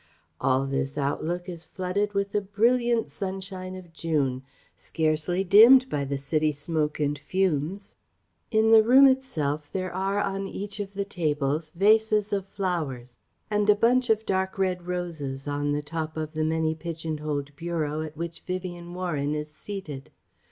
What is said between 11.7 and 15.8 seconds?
vases of flowers and a bunch of dark red roses on